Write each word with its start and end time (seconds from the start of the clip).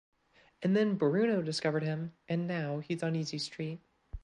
And 0.63 0.75
then 0.75 0.95
Bruno 0.95 1.43
discovered 1.43 1.83
him 1.83 2.13
and 2.27 2.47
now 2.47 2.79
he’s 2.79 3.03
on 3.03 3.15
Easy 3.15 3.37
Street. 3.37 3.81